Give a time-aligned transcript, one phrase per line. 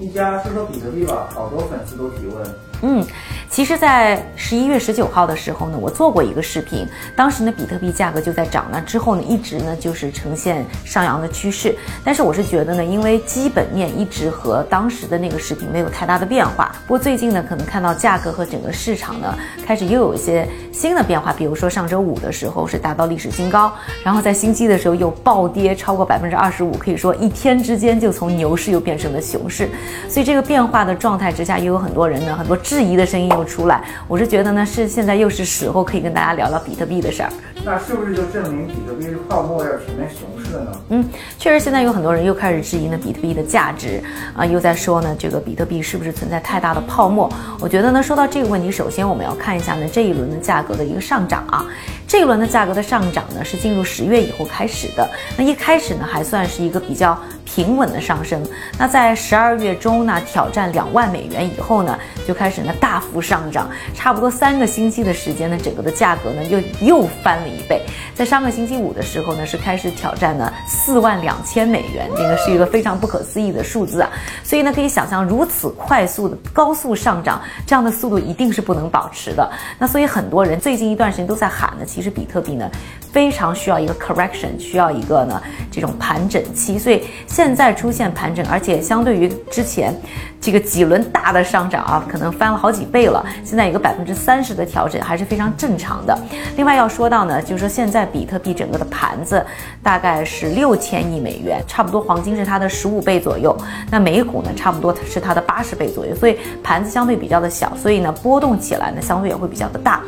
[0.00, 2.69] 一家说说比特币吧，好多粉丝都提问。
[2.82, 3.04] 嗯，
[3.50, 11.76] 其实，在十一月十九号的时候呢，我做过一个视频，当时呢，比特币价格就在涨，那之后呢，一直呢就是呈现上扬的趋势。
[12.02, 16.74] 但是我是觉得呢，因为基本面一直和当时的那个视频没有太大的变化。
[16.86, 19.34] 不过最近呢，可能看到价格和整个市场呢
[19.66, 23.70] 开始又有一些新的变化，比如说上周五的时候是达到历史新高，
[24.02, 29.68] 然后在星期的时候又暴跌超过百分之二十五，可以说一天之间就从牛市又变成了熊市。
[30.08, 32.56] 所以这个变化的状态之下，又有很多人呢，很多。
[32.70, 37.32] 质疑的声音又出来，我是觉得呢，是现在又是时候可以跟大家聊聊比特币的事儿。
[37.64, 40.70] 那是不是就证明比特币是泡沫要全面熊市了呢？
[40.90, 41.04] 嗯，
[41.36, 44.00] 确实，现在有很多人又开始质疑呢比特币的价值
[44.36, 47.28] 啊，又在说呢这个比特币是不是存在太大的泡沫？
[47.58, 51.66] 我觉得呢，说到这个问题，首先我们要看一下呢这一轮的价格的一个上涨啊，
[52.06, 57.18] 这一轮的价格的上涨呢是进入十月以后开始的，那一开始呢还算是一个比较。
[57.54, 58.40] 平稳的上升，
[58.78, 67.82] 那在十二月中呢挑战两万美元以后呢，就开始呢大幅上涨，差不多三个星期的时间呢，整个的价格呢又又翻了一倍。
[68.14, 74.08] 在上个星期五的时候呢，是开始挑战呢四万两千美元，这个是一个非常不可思议的数字啊。
[74.44, 79.50] 所以呢，可以想象如此快速的高速上涨，这样的速度一定是不能保持的。
[79.78, 82.70] 那所以很多人最近一段时间都在喊呢，其实比特币呢
[83.12, 87.02] 非常需要一个 correction，需要一个呢这种盘整期，所以。
[87.26, 89.94] 现在出现盘整，而且相对于之前
[90.40, 93.24] 这个几轮大的上涨啊，可能翻了好几倍了。
[93.44, 96.18] 现在一个百分之三十的调整还是非常正常的。
[96.56, 99.44] 另外要说到呢，就是说现在比特币整个的盘子
[99.82, 103.56] 大概是六千亿美元，差不多黄金是它的十五倍左右，
[103.90, 110.00] 那美股呢差不多是它的八十倍左右，所以盘子相对比较的小，所以呢波动起来呢相对也会比较的大。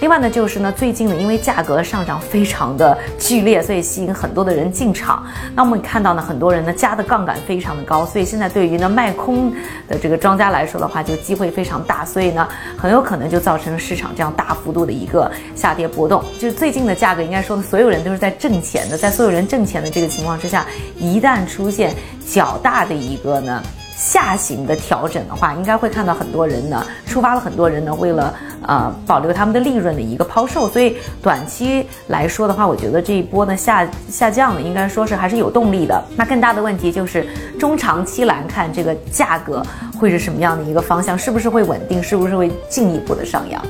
[0.00, 5.22] 另外呢就是呢最近呢因为价格上涨非非常的剧烈，所以吸引很多的人进场。
[5.54, 6.72] 那我们看到呢很多人呢。
[6.78, 9.52] 加的杠杆非常的高，所以现在对于呢卖空
[9.88, 16.24] 的这个庄家来说的话，就机会非常大，所以呢很有可能就造成市场这样大幅度的一个下跌波动。
[16.38, 20.64] 就是最近的价格，应该说呢所有人都是在挣钱的，在所有人挣钱的这个情况之下，
[20.96, 21.94] 一旦出现
[22.26, 23.62] 较大的一个呢。
[23.98, 28.32] 下行的调整的话，应该会看到很多人呢，触发了很多人呢，为了
[28.62, 36.00] 呃保留他们的利润的一个抛售，所以短期来说的话，我觉得这一波呢下下降呢，应该说是还是有动力的。
[36.16, 37.26] 那更大的问题就是
[37.58, 39.66] 中长期来看，这个价格
[39.98, 41.18] 会是什么样的一个方向？
[41.18, 42.00] 是不是会稳定？
[42.00, 43.60] 是不是会进一步的上扬？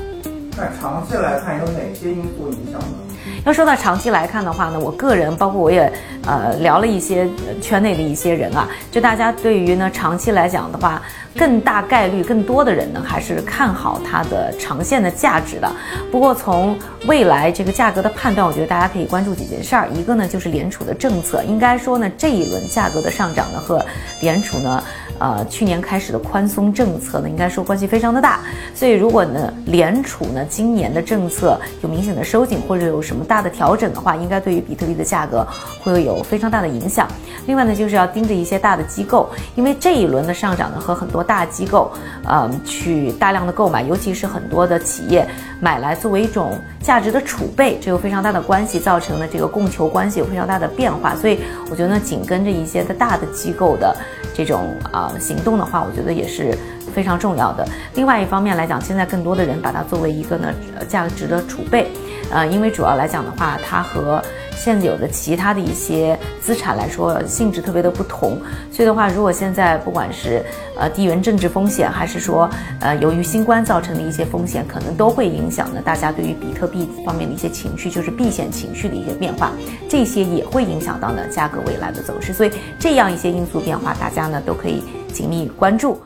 [0.55, 3.08] 那长期来看有哪些因素影响呢？
[3.45, 5.91] 要说到长期来看的话呢，我个人包括我也
[6.25, 7.27] 呃聊了一些
[7.61, 11.01] 圈内的一些人啊，就大家对于呢长期来讲的话，
[11.35, 15.71] 更大概率更多的人呢还是看好它的长线的价值的。
[16.11, 16.77] 不过从
[17.07, 23.83] 未来这个价格的判断，我觉得大家可以关注几件事儿，一个呢就是联储的政策，应该说呢这一轮价格的上涨呢和
[24.21, 24.83] 联储呢。
[25.19, 28.39] 呃，去年开始的宽松政策呢，应该说关系非常的大。
[28.73, 35.45] 所以，如果呢，联储呢今年的政策有明显的收紧，或者有什么大的调整的话，应该对于比特币的价格
[35.83, 37.07] 会有非常大的影响。
[37.45, 41.91] 另外呢，就是要盯着一些大的机构，因为这一轮的上涨呢，和很多大机构，
[42.23, 45.27] 呃，去大量的购买，尤其是很多的企业
[45.59, 51.13] 买来作为一种价值的储备，这有非常大的关系，造成了这个供求关系有非常大的变化。
[51.15, 53.93] 所以，我觉得呢，紧跟着一些的大的机构的
[54.33, 55.08] 这种啊。
[55.17, 56.53] 行动的话，我觉得也是
[56.93, 57.65] 非常重要的。
[57.95, 60.53] 另外一方面来讲，现在更多的人把它作为一个呢
[60.87, 61.87] 价值的储备，
[62.31, 64.21] 呃，因为主要来讲的话，它和
[64.55, 68.37] 现有的其他的一些资产来说性质特别的不同。
[68.71, 70.43] 所以的话，如果现在不管是
[70.77, 72.49] 呃地缘政治风险，还是说
[72.81, 79.51] 呃由于新冠造成的一些风险，可能都会影响呢大家对于比特币方面的一些情绪，就是避险情绪的一些变化，
[79.87, 82.33] 这些也会影响到呢价格未来的走势。
[82.33, 84.83] 所以这样一些因素变化，大家呢都可以。
[85.11, 85.99] 紧密关注。